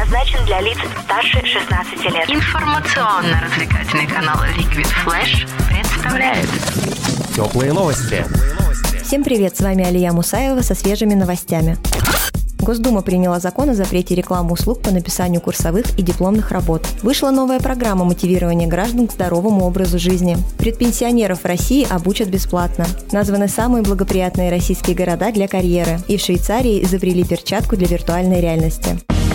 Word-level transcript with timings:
предназначен 0.00 0.44
для 0.46 0.60
лиц 0.60 0.78
старше 1.04 1.44
16 1.44 2.04
лет. 2.04 2.30
Информационно-развлекательный 2.30 4.06
канал 4.06 4.36
Liquid 4.56 4.88
Flash 5.04 5.46
представляет 5.68 6.48
Теплые 7.34 7.72
новости. 7.72 8.24
Всем 9.02 9.22
привет, 9.24 9.56
с 9.56 9.60
вами 9.60 9.84
Алия 9.84 10.12
Мусаева 10.12 10.62
со 10.62 10.74
свежими 10.74 11.14
новостями. 11.14 11.76
Госдума 12.58 13.02
приняла 13.02 13.40
закон 13.40 13.70
о 13.70 13.74
запрете 13.74 14.14
рекламы 14.14 14.52
услуг 14.52 14.80
по 14.82 14.90
написанию 14.90 15.40
курсовых 15.40 15.98
и 15.98 16.02
дипломных 16.02 16.50
работ. 16.50 16.86
Вышла 17.02 17.30
новая 17.30 17.60
программа 17.60 18.04
мотивирования 18.04 18.68
граждан 18.68 19.06
к 19.06 19.12
здоровому 19.12 19.66
образу 19.66 19.98
жизни. 19.98 20.36
Предпенсионеров 20.58 21.42
в 21.42 21.46
России 21.46 21.86
обучат 21.90 22.28
бесплатно. 22.28 22.86
Названы 23.12 23.48
самые 23.48 23.82
благоприятные 23.82 24.50
российские 24.50 24.96
города 24.96 25.32
для 25.32 25.48
карьеры. 25.48 26.00
И 26.08 26.16
в 26.16 26.20
Швейцарии 26.20 26.82
изобрели 26.84 27.24
перчатку 27.24 27.76
для 27.76 27.86
виртуальной 27.86 28.40
реальности. 28.40 28.98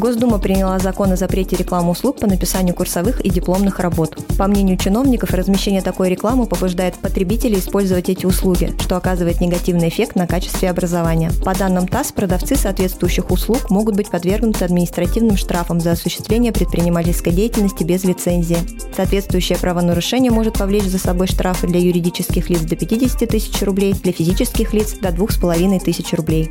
Госдума 0.00 0.38
приняла 0.38 0.78
закон 0.78 1.12
о 1.12 1.16
запрете 1.16 1.56
рекламы 1.56 1.90
услуг 1.90 2.20
по 2.20 2.26
написанию 2.26 2.74
курсовых 2.74 3.20
и 3.20 3.28
дипломных 3.28 3.80
работ. 3.80 4.16
По 4.38 4.46
мнению 4.46 4.78
чиновников, 4.78 5.34
размещение 5.34 5.82
такой 5.82 6.08
рекламы 6.08 6.46
побуждает 6.46 6.94
потребителей 6.94 7.58
использовать 7.58 8.08
эти 8.08 8.24
услуги, 8.24 8.72
что 8.80 8.96
оказывает 8.96 9.42
негативный 9.42 9.90
эффект 9.90 10.16
на 10.16 10.26
качестве 10.26 10.70
образования. 10.70 11.30
По 11.44 11.54
данным 11.54 11.86
ТАСС, 11.86 12.12
продавцы 12.12 12.56
соответствующих 12.56 13.30
услуг 13.30 13.68
могут 13.68 13.94
быть 13.94 14.10
подвергнуты 14.10 14.64
административным 14.64 15.36
штрафам 15.36 15.80
за 15.80 15.92
осуществление 15.92 16.52
предпринимательской 16.52 17.34
деятельности 17.34 17.84
без 17.84 18.02
лицензии. 18.02 18.56
Соответствующее 18.96 19.58
правонарушение 19.58 20.32
может 20.32 20.54
повлечь 20.54 20.84
за 20.84 20.98
собой 20.98 21.26
штрафы 21.26 21.66
для 21.66 21.78
юридических 21.78 22.48
лиц 22.48 22.62
до 22.62 22.74
50 22.74 23.28
тысяч 23.28 23.60
рублей, 23.60 23.92
для 23.92 24.12
физических 24.12 24.72
лиц 24.72 24.94
до 24.94 25.10
2,5 25.10 25.78
тысяч 25.80 26.14
рублей. 26.14 26.50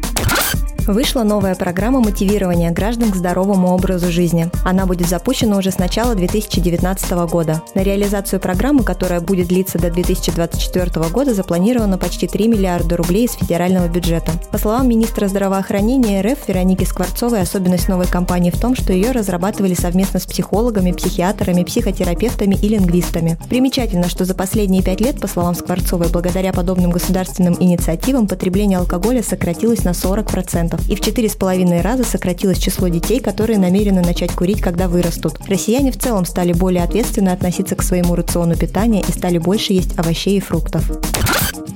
Вышла 0.89 1.21
новая 1.21 1.53
программа 1.53 1.99
мотивирования 1.99 2.71
граждан 2.71 3.11
к 3.11 3.15
здоровому 3.15 3.75
образу 3.75 4.11
жизни. 4.11 4.49
Она 4.65 4.87
будет 4.87 5.07
запущена 5.07 5.55
уже 5.57 5.69
с 5.69 5.77
начала 5.77 6.15
2019 6.15 7.11
года. 7.29 7.61
На 7.75 7.83
реализацию 7.83 8.39
программы, 8.39 8.83
которая 8.83 9.21
будет 9.21 9.49
длиться 9.49 9.77
до 9.77 9.91
2024 9.91 11.09
года, 11.09 11.35
запланировано 11.35 11.99
почти 11.99 12.25
3 12.25 12.47
миллиарда 12.47 12.97
рублей 12.97 13.25
из 13.25 13.33
федерального 13.33 13.87
бюджета. 13.87 14.31
По 14.51 14.57
словам 14.57 14.89
министра 14.89 15.27
здравоохранения 15.27 16.23
РФ 16.23 16.47
Вероники 16.47 16.85
Скворцовой, 16.85 17.41
особенность 17.41 17.87
новой 17.87 18.07
кампании 18.07 18.49
в 18.49 18.59
том, 18.59 18.73
что 18.75 18.91
ее 18.91 19.11
разрабатывали 19.11 19.75
совместно 19.75 20.19
с 20.19 20.25
психологами, 20.25 20.91
психиатрами, 20.91 21.65
психотерапевтами 21.65 22.55
и 22.55 22.67
лингвистами. 22.67 23.37
Примечательно, 23.47 24.09
что 24.09 24.25
за 24.25 24.33
последние 24.33 24.81
пять 24.81 25.01
лет, 25.01 25.21
по 25.21 25.27
словам 25.27 25.53
Скворцовой, 25.53 26.09
благодаря 26.09 26.51
подобным 26.51 26.89
государственным 26.89 27.55
инициативам 27.59 28.27
потребление 28.27 28.79
алкоголя 28.79 29.21
сократилось 29.21 29.83
на 29.83 29.91
40% 29.91 30.78
и 30.87 30.95
в 30.95 31.01
четыре 31.01 31.29
с 31.29 31.35
половиной 31.35 31.81
раза 31.81 32.03
сократилось 32.03 32.59
число 32.59 32.87
детей, 32.87 33.19
которые 33.19 33.59
намерены 33.59 34.01
начать 34.01 34.31
курить, 34.31 34.61
когда 34.61 34.87
вырастут. 34.87 35.37
Россияне 35.47 35.91
в 35.91 35.99
целом 35.99 36.25
стали 36.25 36.53
более 36.53 36.83
ответственно 36.83 37.33
относиться 37.33 37.75
к 37.75 37.81
своему 37.81 38.15
рациону 38.15 38.55
питания 38.55 39.03
и 39.07 39.11
стали 39.11 39.37
больше 39.37 39.73
есть 39.73 39.97
овощей 39.97 40.37
и 40.37 40.41
фруктов 40.41 40.89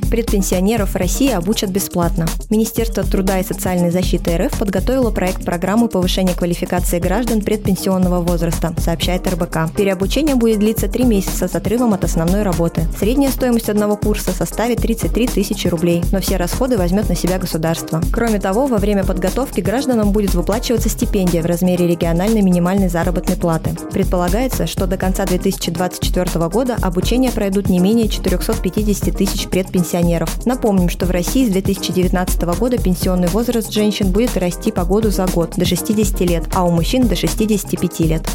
предпенсионеров 0.06 0.92
в 0.92 0.96
России 0.96 1.32
обучат 1.32 1.70
бесплатно. 1.70 2.26
Министерство 2.50 3.04
труда 3.04 3.40
и 3.40 3.44
социальной 3.44 3.92
защиты 3.92 4.38
РФ 4.38 4.58
подготовило 4.58 5.12
проект 5.12 5.46
программы 5.46 5.88
повышения 5.88 6.34
квалификации 6.34 7.00
граждан 7.00 7.42
предпенсионного 7.42 8.22
возраста, 8.22 8.74
сообщает 8.78 9.28
РБК. 9.28 9.74
Переобучение 9.76 10.36
будет 10.36 10.60
длиться 10.60 10.88
три 10.88 11.04
месяца 11.04 11.48
с 11.48 11.56
отрывом 11.56 11.94
от 11.94 12.04
основной 12.04 12.44
работы. 12.44 12.88
Средняя 12.98 13.32
стоимость 13.32 13.70
одного 13.70 13.98
курса 13.98 14.32
составит 14.32 14.80
33 14.80 15.28
тысячи 15.28 15.68
рублей, 15.68 16.04
но 16.12 16.20
все 16.20 16.38
расходы 16.38 16.78
возьмет 16.78 17.10
на 17.10 17.16
себя 17.16 17.40
государство. 17.40 18.02
Кроме 18.12 18.40
того, 18.40 18.68
во 18.68 18.78
время 18.78 19.04
подготовки 19.04 19.62
гражданам 19.62 20.12
будет 20.12 20.34
выплачиваться 20.34 20.90
стипендия 20.90 21.42
в 21.42 21.46
размере 21.46 21.88
региональной 21.88 22.42
минимальной 22.42 22.90
заработной 22.90 23.36
платы. 23.36 23.76
Предполагается, 23.92 24.68
что 24.68 24.88
до 24.88 24.98
конца 24.98 25.26
2024 25.26 26.48
года 26.50 26.78
обучение 26.82 27.32
пройдут 27.32 27.70
не 27.70 27.80
менее 27.80 28.08
450 28.08 29.16
тысяч 29.16 29.48
предпенсионеров 29.48 29.93
пенсионеров. 29.94 30.46
Напомним, 30.46 30.90
что 30.90 31.06
в 31.06 31.12
России 31.12 31.48
с 31.48 31.52
2019 31.52 32.42
года 32.58 32.78
пенсионный 32.78 33.28
возраст 33.28 33.72
женщин 33.72 34.12
будет 34.12 34.38
расти 34.38 34.72
по 34.72 34.86
году 34.86 35.12
за 35.12 35.28
год 35.28 35.54
до 35.56 35.66
60 35.66 36.20
лет, 36.22 36.46
а 36.56 36.66
у 36.66 36.72
мужчин 36.72 37.08
до 37.08 37.16
65 37.16 38.00
лет. 38.02 38.28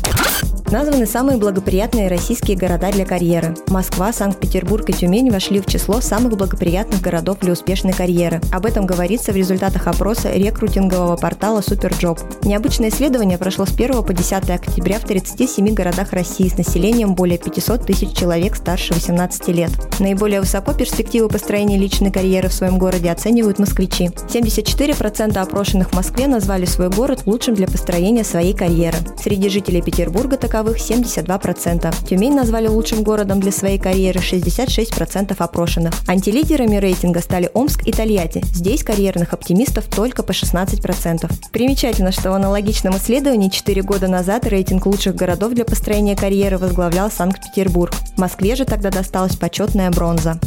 Названы 0.70 1.06
самые 1.06 1.38
благоприятные 1.38 2.08
российские 2.08 2.54
города 2.54 2.92
для 2.92 3.06
карьеры. 3.06 3.56
Москва, 3.69 4.12
Санкт-Петербург 4.12 4.86
и 4.91 4.92
Тюмень 4.92 5.30
вошли 5.30 5.60
в 5.60 5.66
число 5.66 6.02
самых 6.02 6.36
благоприятных 6.36 7.00
городов 7.00 7.38
для 7.41 7.54
успешной 7.54 7.94
карьеры. 7.94 8.42
Об 8.52 8.66
этом 8.66 8.84
говорится 8.84 9.32
в 9.32 9.36
результатах 9.36 9.86
опроса 9.86 10.30
рекрутингового 10.30 11.16
портала 11.16 11.60
Superjob. 11.60 12.20
Необычное 12.44 12.90
исследование 12.90 13.38
прошло 13.38 13.64
с 13.64 13.72
1 13.72 14.02
по 14.02 14.12
10 14.12 14.50
октября 14.50 14.98
в 14.98 15.04
37 15.04 15.72
городах 15.72 16.12
России 16.12 16.48
с 16.48 16.58
населением 16.58 17.14
более 17.14 17.38
500 17.38 17.86
тысяч 17.86 18.12
человек 18.12 18.54
старше 18.54 18.92
18 18.92 19.48
лет. 19.48 19.70
Наиболее 20.00 20.40
высоко 20.40 20.75
перспективы 20.75 21.28
построения 21.48 21.78
личной 21.78 22.10
карьеры 22.10 22.50
в 22.50 22.53
своем 22.53 22.76
городе 22.76 23.10
оценивают 23.10 23.59
москвичи. 23.59 24.10
74% 24.28 25.38
опрошенных 25.38 25.88
в 25.88 25.94
Москве 25.94 26.26
назвали 26.26 26.66
свой 26.66 26.91
город 26.91 27.22
лучшим 27.25 27.54
для 27.54 27.66
построения 27.66 28.22
своей 28.22 28.53
карьеры. 28.53 28.98
Среди 29.19 29.48
жителей 29.48 29.81
Петербурга 29.81 30.37
таковых 30.37 30.76
72%. 30.76 32.06
Тюмень 32.06 32.34
назвали 32.34 32.66
лучшим 32.66 33.03
городом 33.03 33.41
для 33.41 33.50
своей 33.50 33.78
карьеры 33.78 34.20
66% 34.20 35.34
опрошенных. 35.38 35.94
Антилидерами 36.06 36.76
рейтинга 36.76 37.20
стали 37.20 37.48
Омск 37.54 37.87
и 37.87 37.92
Тольятти. 37.92 38.42
Здесь 38.53 38.84
карьерных 38.84 39.32
оптимистов 39.32 39.87
только 39.87 40.22
по 40.22 40.32
16%. 40.32 41.32
Примечательно, 41.50 42.12
что 42.12 42.31
в 42.31 42.34
аналогичном 42.34 42.98
исследовании 42.98 43.48
4 43.48 43.81
года 43.84 44.06
назад 44.06 44.47
рейтинг 44.47 44.84
лучших 44.84 45.14
городов 45.14 45.54
для 45.54 45.64
построения 45.64 46.14
карьеры 46.14 46.58
возглавлял 46.58 47.10
Санкт-Петербург. 47.10 47.94
Москве 48.19 48.54
же 48.54 48.66
тогда 48.66 48.91
досталась 48.91 49.37
почетная 49.37 49.91
бронза. 49.91 50.38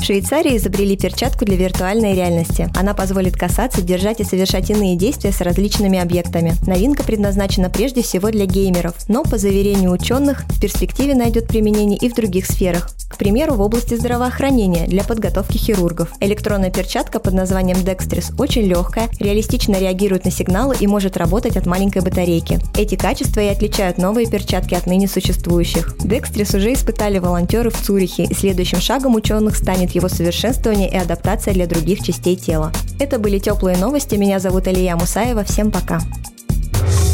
В 0.00 0.02
Швейцарии 0.02 0.56
изобрели 0.56 0.96
перчатку 0.96 1.44
для 1.44 1.56
виртуальной 1.56 2.14
реальности. 2.14 2.70
Она 2.74 2.94
позволит 2.94 3.36
касаться, 3.36 3.82
держать 3.82 4.20
и 4.20 4.24
совершать 4.24 4.70
иные 4.70 4.96
действия 4.96 5.30
с 5.30 5.42
различными 5.42 5.98
объектами. 5.98 6.54
Новинка 6.66 7.04
предназначена 7.04 7.68
прежде 7.68 8.02
всего 8.02 8.30
для 8.30 8.46
геймеров, 8.46 8.94
но, 9.08 9.24
по 9.24 9.36
заверению 9.36 9.90
ученых, 9.92 10.44
в 10.48 10.58
перспективе 10.58 11.14
найдет 11.14 11.48
применение 11.48 11.98
и 11.98 12.08
в 12.08 12.14
других 12.14 12.46
сферах. 12.46 12.88
К 13.10 13.18
примеру, 13.18 13.54
в 13.56 13.60
области 13.60 13.94
здравоохранения 13.94 14.86
для 14.86 15.04
подготовки 15.04 15.58
хирургов. 15.58 16.08
Электронная 16.20 16.70
перчатка 16.70 17.18
под 17.18 17.34
названием 17.34 17.76
Dextris 17.78 18.32
очень 18.38 18.62
легкая, 18.62 19.08
реалистично 19.18 19.74
реагирует 19.74 20.24
на 20.24 20.30
сигналы 20.30 20.76
и 20.80 20.86
может 20.86 21.18
работать 21.18 21.58
от 21.58 21.66
маленькой 21.66 22.02
батарейки. 22.02 22.58
Эти 22.74 22.94
качества 22.94 23.40
и 23.40 23.48
отличают 23.48 23.98
новые 23.98 24.26
перчатки 24.30 24.74
от 24.74 24.86
ныне 24.86 25.08
существующих. 25.08 25.96
Dextris 25.98 26.56
уже 26.56 26.72
испытали 26.72 27.18
волонтеры 27.18 27.68
в 27.68 27.76
Цюрихе, 27.82 28.24
и 28.24 28.32
следующим 28.32 28.80
шагом 28.80 29.16
ученых 29.16 29.56
станет 29.56 29.90
его 30.00 30.08
совершенствование 30.08 30.90
и 30.90 30.96
адаптация 30.96 31.54
для 31.54 31.66
других 31.66 32.02
частей 32.02 32.34
тела. 32.34 32.72
Это 32.98 33.18
были 33.18 33.38
теплые 33.38 33.76
новости. 33.76 34.16
Меня 34.16 34.40
зовут 34.40 34.66
Алия 34.66 34.96
Мусаева. 34.96 35.44
Всем 35.44 35.70
пока. 35.70 36.00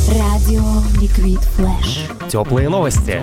Радио 0.09 0.63
Ликвид 1.01 1.41
Флэш. 1.41 2.07
Теплые 2.31 2.69
новости. 2.69 3.21